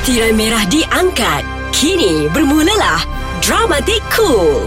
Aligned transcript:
Tirai 0.00 0.32
merah 0.32 0.64
diangkat. 0.64 1.44
Kini 1.76 2.24
bermulalah 2.32 3.04
Dramatik 3.44 4.00
Cool. 4.08 4.64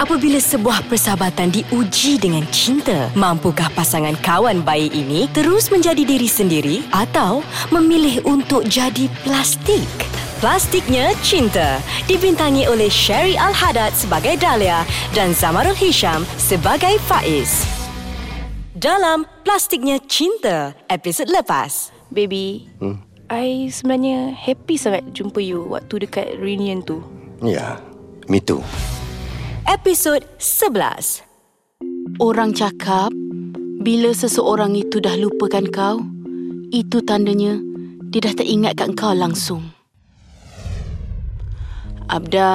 Apabila 0.00 0.40
sebuah 0.40 0.88
persahabatan 0.88 1.52
diuji 1.52 2.16
dengan 2.16 2.48
cinta, 2.48 3.12
mampukah 3.12 3.68
pasangan 3.76 4.16
kawan 4.24 4.64
baik 4.64 4.96
ini 4.96 5.28
terus 5.36 5.68
menjadi 5.68 6.00
diri 6.00 6.24
sendiri 6.24 6.76
atau 6.96 7.44
memilih 7.68 8.24
untuk 8.24 8.64
jadi 8.64 9.04
plastik? 9.20 9.84
Plastiknya 10.40 11.12
Cinta 11.20 11.84
dibintangi 12.08 12.64
oleh 12.72 12.88
Sherry 12.88 13.36
Al-Haddad 13.36 13.92
sebagai 13.92 14.40
Dahlia 14.40 14.80
dan 15.12 15.36
Zamarul 15.36 15.76
Hisham 15.76 16.24
sebagai 16.40 16.96
Faiz. 17.04 17.68
Dalam 18.72 19.28
Plastiknya 19.44 20.00
Cinta, 20.08 20.72
episod 20.88 21.28
lepas. 21.28 21.92
Baby, 22.08 22.64
hmm? 22.80 23.07
I 23.28 23.68
sebenarnya 23.68 24.32
happy 24.32 24.80
sangat 24.80 25.12
jumpa 25.12 25.36
you 25.44 25.68
waktu 25.68 26.08
dekat 26.08 26.40
reunion 26.40 26.80
tu. 26.80 27.04
Ya, 27.44 27.76
me 28.24 28.40
too. 28.40 28.64
Episod 29.68 30.24
11 30.40 31.28
Orang 32.24 32.56
cakap 32.56 33.12
bila 33.84 34.16
seseorang 34.16 34.72
itu 34.80 34.96
dah 34.96 35.12
lupakan 35.20 35.68
kau, 35.68 36.00
itu 36.72 37.04
tandanya 37.04 37.60
dia 38.08 38.24
dah 38.24 38.32
tak 38.32 38.48
ingatkan 38.48 38.96
kau 38.96 39.12
langsung. 39.12 39.76
Abda, 42.08 42.48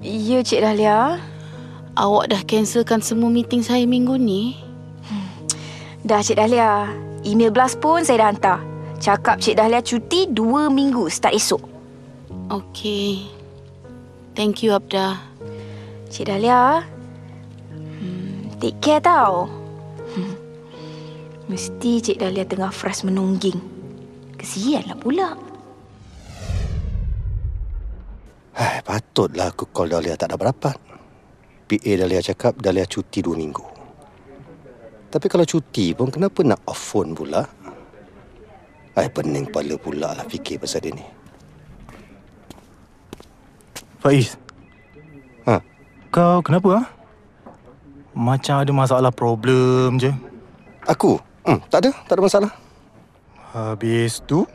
Ya, 0.00 0.40
Cik 0.40 0.64
Dahlia. 0.64 1.20
awak 2.00 2.32
dah 2.32 2.42
cancelkan 2.48 3.04
semua 3.04 3.28
meeting 3.28 3.60
saya 3.60 3.84
minggu 3.84 4.16
ni? 4.16 4.56
Dah, 6.02 6.24
Cik 6.24 6.40
Dahlia. 6.40 7.11
Email 7.22 7.54
blast 7.54 7.78
pun 7.78 8.02
saya 8.02 8.26
dah 8.26 8.28
hantar. 8.34 8.58
Cakap 8.98 9.38
Cik 9.38 9.58
Dahlia 9.58 9.78
cuti 9.82 10.26
dua 10.26 10.66
minggu 10.66 11.06
start 11.06 11.34
esok. 11.34 11.62
Okey. 12.50 13.30
Thank 14.34 14.66
you, 14.66 14.74
Abda. 14.74 15.22
Cik 16.10 16.26
Dahlia, 16.26 16.82
hmm, 17.72 18.58
take 18.58 18.78
care 18.82 18.98
tau. 18.98 19.46
Hmm. 20.12 20.34
Mesti 21.50 22.02
Cik 22.02 22.18
Dahlia 22.18 22.42
tengah 22.42 22.74
frust 22.74 23.06
menungging. 23.06 23.58
Kesianlah 24.34 24.98
pula. 24.98 25.38
Hai, 28.52 28.84
patutlah 28.84 29.48
aku 29.48 29.70
call 29.70 29.94
Dahlia 29.94 30.18
tak 30.18 30.34
ada 30.34 30.36
berapat. 30.36 30.76
PA 31.70 31.92
Dahlia 31.96 32.20
cakap 32.20 32.58
Dahlia 32.58 32.84
cuti 32.84 33.24
dua 33.24 33.38
minggu. 33.38 33.71
Tapi 35.12 35.26
kalau 35.28 35.44
cuti 35.44 35.92
pun 35.92 36.08
kenapa 36.08 36.40
nak 36.40 36.64
off 36.64 36.80
phone 36.80 37.12
pula? 37.12 37.44
Hai, 38.96 39.12
pening 39.12 39.52
kepala 39.52 39.76
pula 39.76 40.08
lah 40.16 40.24
fikir 40.24 40.56
pasal 40.56 40.88
dia 40.88 40.96
ni. 40.96 41.04
Faiz. 44.00 44.40
Ha? 45.44 45.60
Kau 46.08 46.40
kenapa 46.40 46.80
ah? 46.80 46.86
Macam 48.16 48.64
ada 48.64 48.72
masalah 48.72 49.12
problem 49.12 50.00
je. 50.00 50.12
Aku? 50.88 51.20
Hmm, 51.44 51.60
tak 51.68 51.84
ada, 51.84 51.90
tak 52.08 52.14
ada 52.16 52.22
masalah. 52.24 52.52
Habis 53.52 54.24
tu, 54.24 54.48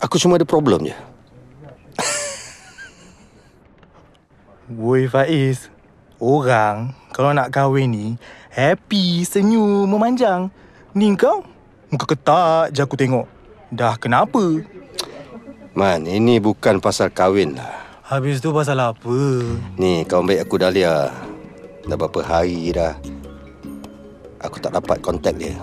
Aku 0.00 0.16
cuma 0.16 0.40
ada 0.40 0.48
problem 0.48 0.88
je. 0.88 0.96
woi 4.80 5.04
Faiz. 5.04 5.68
Orang 6.20 6.92
kalau 7.16 7.32
nak 7.32 7.48
kahwin 7.48 7.88
ni 7.88 8.06
happy, 8.52 9.24
senyum, 9.24 9.88
memanjang. 9.88 10.52
Ni 10.92 11.16
kau 11.16 11.40
muka 11.88 12.04
ketak 12.04 12.76
je 12.76 12.84
aku 12.84 12.94
tengok. 12.94 13.24
Dah 13.72 13.96
kenapa? 13.96 14.60
Man, 15.72 16.04
ini 16.04 16.36
bukan 16.36 16.82
pasal 16.82 17.08
kahwin 17.08 17.56
lah. 17.56 17.72
Habis 18.04 18.42
tu 18.42 18.52
pasal 18.52 18.76
apa? 18.82 19.16
Ni, 19.78 20.04
kawan 20.04 20.26
baik 20.26 20.44
aku 20.44 20.60
Dahlia. 20.60 21.08
Dah 21.86 21.96
berapa 21.96 22.20
hari 22.20 22.74
dah. 22.74 22.98
Aku 24.44 24.60
tak 24.60 24.76
dapat 24.76 25.00
kontak 25.00 25.38
dia. 25.40 25.56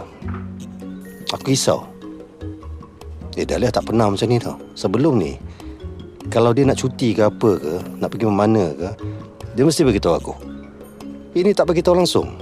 Aku 1.35 1.53
risau. 1.53 1.85
Eh, 3.37 3.45
Dahlia 3.45 3.69
tak 3.69 3.85
pernah 3.85 4.09
macam 4.09 4.25
ni 4.25 4.39
tau. 4.41 4.57
Sebelum 4.73 5.19
ni, 5.21 5.37
kalau 6.33 6.55
dia 6.55 6.65
nak 6.65 6.79
cuti 6.79 7.13
ke 7.13 7.27
apa 7.27 7.59
ke, 7.59 7.73
nak 7.99 8.09
pergi 8.09 8.25
mana 8.31 8.73
ke, 8.73 8.89
dia 9.53 9.67
mesti 9.67 9.83
beritahu 9.83 10.15
aku. 10.15 10.33
Ini 11.35 11.51
tak 11.51 11.71
beritahu 11.71 11.97
langsung. 11.97 12.37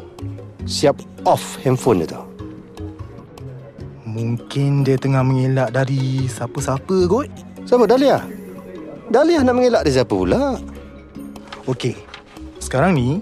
Siap 0.66 1.26
off 1.26 1.58
handphone 1.62 2.06
dia 2.06 2.18
tau. 2.18 2.26
Mungkin 4.06 4.86
dia 4.88 4.96
tengah 4.96 5.26
mengelak 5.26 5.76
dari 5.76 6.26
siapa-siapa 6.30 7.10
kot. 7.10 7.28
Sama 7.66 7.90
Dahlia? 7.90 8.22
Dahlia 9.10 9.44
nak 9.44 9.56
mengelak 9.58 9.84
dia 9.84 10.02
siapa 10.02 10.14
pula? 10.14 10.56
Okey. 11.66 11.98
Sekarang 12.62 12.96
ni 12.96 13.20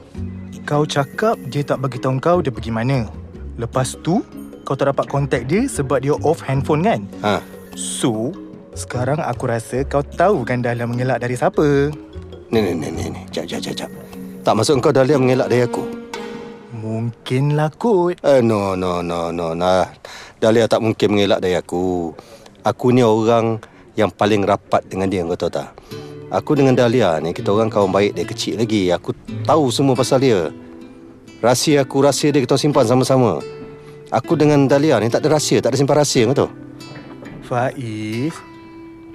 kau 0.64 0.88
cakap 0.88 1.36
dia 1.52 1.64
tak 1.66 1.84
bagi 1.84 2.00
tahu 2.00 2.20
kau 2.20 2.40
dia 2.40 2.54
pergi 2.54 2.72
mana. 2.72 3.08
Lepas 3.58 3.96
tu 4.06 4.24
kau 4.64 4.76
tak 4.78 4.94
dapat 4.96 5.06
kontak 5.12 5.48
dia 5.50 5.68
sebab 5.68 6.00
dia 6.00 6.16
off 6.24 6.40
handphone 6.44 6.84
kan? 6.86 7.02
Ha, 7.26 7.44
So, 7.74 8.30
sekarang 8.78 9.18
aku 9.18 9.50
rasa 9.50 9.82
kau 9.84 10.06
tahu 10.06 10.46
kan 10.46 10.62
Dahlia 10.62 10.86
mengelak 10.86 11.26
dari 11.26 11.34
siapa. 11.34 11.90
ni 12.54 12.60
ni 12.62 12.78
ni. 12.78 13.10
ni. 13.10 13.22
Jap, 13.34 13.50
jap, 13.50 13.60
jap, 13.66 13.74
jap. 13.74 13.90
Tak 14.44 14.60
masuk 14.60 14.84
kau 14.84 14.92
Dahlia 14.92 15.16
mengelak 15.16 15.48
dari 15.48 15.64
aku? 15.64 15.88
Mungkinlah 16.76 17.72
kot. 17.80 18.20
Eh, 18.20 18.44
no, 18.44 18.76
no, 18.76 19.00
no, 19.00 19.32
no, 19.32 19.56
nah. 19.56 19.88
Dahlia 20.44 20.68
tak 20.68 20.84
mungkin 20.84 21.16
mengelak 21.16 21.40
dari 21.40 21.56
aku. 21.56 22.12
Aku 22.68 22.92
ni 22.92 23.00
orang 23.00 23.64
yang 23.96 24.12
paling 24.12 24.44
rapat 24.44 24.84
dengan 24.92 25.08
dia, 25.08 25.24
kau 25.24 25.40
tahu 25.40 25.48
tak? 25.48 25.72
Aku 26.28 26.60
dengan 26.60 26.76
Dahlia 26.76 27.24
ni, 27.24 27.32
kita 27.32 27.56
orang 27.56 27.72
kawan 27.72 27.88
baik 27.96 28.20
dari 28.20 28.28
kecil 28.28 28.60
lagi. 28.60 28.92
Aku 28.92 29.16
tahu 29.48 29.72
semua 29.72 29.96
pasal 29.96 30.20
dia. 30.20 30.52
Rahsia 31.40 31.88
aku, 31.88 32.04
rahsia 32.04 32.36
dia 32.36 32.44
kita 32.44 32.60
simpan 32.60 32.84
sama-sama. 32.84 33.40
Aku 34.12 34.36
dengan 34.36 34.68
Dahlia 34.68 35.00
ni 35.00 35.08
tak 35.08 35.24
ada 35.24 35.40
rahsia, 35.40 35.64
tak 35.64 35.72
ada 35.72 35.80
simpan 35.80 36.04
rahsia, 36.04 36.28
kau 36.28 36.36
tahu? 36.36 36.52
Faiz, 37.48 38.36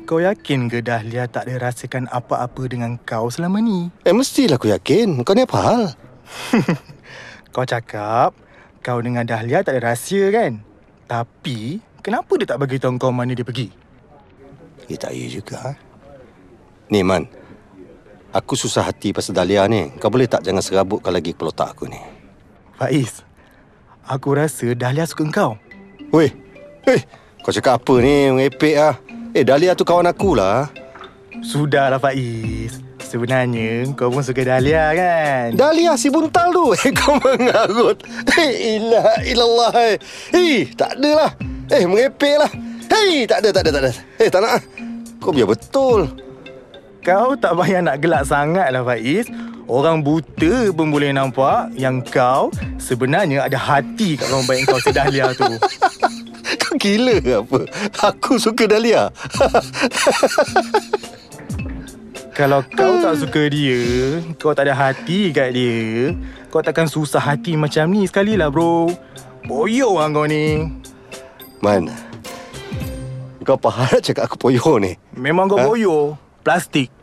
kau 0.09 0.25
yakin 0.25 0.73
ke 0.73 0.81
Dahlia 0.81 1.29
tak 1.29 1.45
ada 1.45 1.69
rasakan 1.69 2.09
apa-apa 2.09 2.65
dengan 2.65 2.97
kau 2.97 3.29
selama 3.29 3.61
ni? 3.61 3.93
Eh, 4.09 4.17
mestilah 4.17 4.57
aku 4.57 4.73
yakin. 4.73 5.21
Kau 5.21 5.37
ni 5.37 5.45
apa 5.45 5.59
hal? 5.61 5.83
Kau 7.53 7.65
cakap 7.65 8.37
kau 8.85 9.01
dengan 9.01 9.25
Dahlia 9.25 9.65
tak 9.65 9.77
ada 9.77 9.93
rahsia 9.93 10.29
kan? 10.29 10.65
Tapi, 11.09 11.81
kenapa 12.05 12.37
dia 12.37 12.49
tak 12.49 12.61
bagi 12.61 12.77
tahu 12.77 13.01
kau 13.01 13.13
mana 13.13 13.33
dia 13.33 13.43
pergi? 13.43 13.73
Eh, 14.89 14.97
tak 14.97 15.17
ya 15.17 15.27
juga. 15.29 15.77
Ni, 16.93 17.01
Man. 17.01 17.25
Aku 18.33 18.55
susah 18.55 18.85
hati 18.85 19.17
pasal 19.17 19.33
Dahlia 19.33 19.65
ni. 19.65 19.89
Kau 19.97 20.13
boleh 20.13 20.29
tak 20.29 20.45
jangan 20.45 20.61
serabutkan 20.61 21.17
lagi 21.17 21.33
kepala 21.33 21.51
otak 21.53 21.73
aku 21.73 21.89
ni? 21.89 22.01
Faiz, 22.77 23.25
aku 24.05 24.37
rasa 24.37 24.77
Dahlia 24.77 25.09
suka 25.09 25.25
kau. 25.33 25.53
Weh, 26.13 26.33
eh, 26.85 27.01
kau 27.41 27.53
cakap 27.53 27.81
apa 27.81 27.95
ni? 28.05 28.29
Mengepek 28.29 28.77
lah. 28.77 29.08
Eh, 29.37 29.45
Dahlia 29.45 29.77
tu 29.77 29.85
kawan 29.85 30.09
aku 30.09 30.33
lah. 30.33 30.73
Sudahlah 31.45 32.01
Faiz. 32.01 32.81
Sebenarnya 32.97 33.89
kau 33.97 34.09
pun 34.13 34.25
suka 34.25 34.41
Dahlia 34.45 34.93
kan? 34.97 35.53
Dahlia 35.53 35.97
si 36.01 36.09
buntal 36.09 36.53
tu. 36.53 36.73
Eh, 36.81 36.93
kau 36.97 37.21
mengarut. 37.21 38.01
Eh, 38.41 38.81
ilah, 38.81 39.21
ilallah. 39.25 39.73
Eh, 39.77 39.97
eh 40.33 40.59
tak 40.73 40.97
adalah. 40.97 41.33
Eh, 41.69 41.85
mengepek 41.85 42.37
lah. 42.41 42.51
Hei, 42.89 43.29
tak 43.29 43.45
ada, 43.45 43.49
tak 43.53 43.63
ada, 43.69 43.71
tak 43.77 43.83
ada. 43.85 43.91
Eh, 44.17 44.29
tak 44.33 44.41
nak. 44.41 44.53
ah. 44.57 44.63
Kau 45.21 45.33
biar 45.37 45.49
betul. 45.49 46.09
Kau 47.05 47.37
tak 47.37 47.53
payah 47.53 47.85
nak 47.85 48.01
gelak 48.01 48.25
sangat 48.25 48.73
lah 48.73 48.81
Faiz. 48.81 49.29
Orang 49.69 50.01
buta 50.01 50.73
pun 50.73 50.89
boleh 50.89 51.13
nampak 51.13 51.69
yang 51.77 52.01
kau 52.01 52.49
sebenarnya 52.81 53.45
ada 53.45 53.61
hati 53.61 54.17
kat 54.17 54.33
orang 54.33 54.49
baik 54.49 54.65
kau 54.65 54.81
si 54.81 54.89
Dahlia 54.89 55.37
tu. 55.37 55.45
Gila 56.79 57.15
ke 57.19 57.33
apa? 57.43 57.61
Aku 58.15 58.39
suka 58.39 58.71
Dahlia. 58.71 59.11
Kalau 62.39 62.63
kau 62.71 63.03
tak 63.03 63.19
suka 63.19 63.51
dia, 63.51 63.83
kau 64.39 64.55
tak 64.55 64.71
ada 64.71 64.75
hati 64.79 65.35
kat 65.35 65.59
dia, 65.59 66.15
kau 66.55 66.63
takkan 66.63 66.87
susah 66.87 67.19
hati 67.19 67.59
macam 67.59 67.91
ni 67.91 68.07
sekali 68.07 68.39
lah 68.39 68.47
bro. 68.47 68.87
Boyo 69.43 69.99
lah 69.99 70.07
kau 70.15 70.23
ni. 70.23 70.71
Man, 71.59 71.91
kau 73.43 73.59
faham 73.59 73.99
cakap 73.99 74.31
aku 74.31 74.39
poyo 74.39 74.79
ni? 74.79 74.95
Memang 75.19 75.51
kau 75.51 75.59
Ha? 75.59 75.67
boyo. 75.67 76.15
Plastik. 76.47 76.95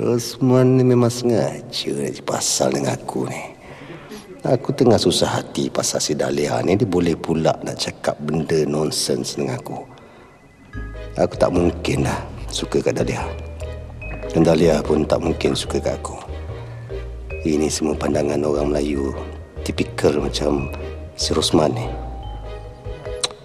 Osman 0.00 0.80
ni 0.80 0.84
memang 0.88 1.12
sengaja 1.12 1.92
ni 1.92 2.24
pasal 2.24 2.72
dengan 2.72 2.96
aku 2.96 3.28
ni. 3.28 3.59
Aku 4.40 4.72
tengah 4.72 4.96
susah 4.96 5.36
hati 5.36 5.68
pasal 5.68 6.00
si 6.00 6.16
Dahlia 6.16 6.64
ni 6.64 6.72
dia 6.72 6.88
boleh 6.88 7.12
pula 7.12 7.52
nak 7.60 7.76
cakap 7.76 8.16
benda 8.24 8.64
nonsens 8.64 9.36
dengan 9.36 9.60
aku. 9.60 9.84
Aku 11.20 11.36
tak 11.36 11.52
mungkin 11.52 12.08
lah 12.08 12.24
suka 12.48 12.80
kat 12.80 12.96
Dahlia. 12.96 13.20
Dan 14.32 14.48
Dahlia 14.48 14.80
pun 14.80 15.04
tak 15.04 15.20
mungkin 15.20 15.52
suka 15.52 15.76
kat 15.76 15.92
aku. 15.92 16.16
Ini 17.44 17.68
semua 17.68 17.92
pandangan 17.92 18.40
orang 18.40 18.72
Melayu 18.72 19.12
tipikal 19.60 20.16
macam 20.16 20.72
si 21.20 21.36
Rosman 21.36 21.76
ni. 21.76 21.84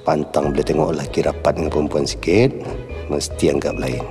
Pantang 0.08 0.56
boleh 0.56 0.64
tengok 0.64 0.96
lelaki 0.96 1.28
rapat 1.28 1.60
dengan 1.60 1.74
perempuan 1.74 2.06
sikit 2.06 2.54
Mesti 3.10 3.50
anggap 3.50 3.74
lain 3.74 4.06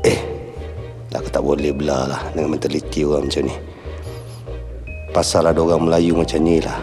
Eh 0.00 0.16
Aku 1.12 1.28
tak 1.28 1.44
boleh 1.44 1.68
belah 1.68 2.08
lah 2.08 2.22
Dengan 2.32 2.56
mentaliti 2.56 3.04
orang 3.04 3.28
macam 3.28 3.44
ni 3.44 3.73
Pasal 5.14 5.46
ada 5.46 5.62
orang 5.62 5.86
Melayu 5.86 6.18
macam 6.18 6.42
ni 6.42 6.58
lah. 6.58 6.82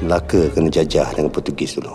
Melaka 0.00 0.48
kena 0.56 0.72
jajah 0.72 1.12
dengan 1.12 1.28
Portugis 1.28 1.76
dulu. 1.76 1.92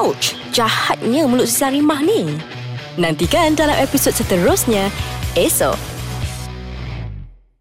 Ouch, 0.00 0.32
jahatnya 0.56 1.28
mulut 1.28 1.44
Sarimah 1.44 2.00
ni. 2.00 2.40
Nantikan 2.96 3.52
dalam 3.52 3.76
episod 3.76 4.16
seterusnya, 4.16 4.88
esok 5.36 5.87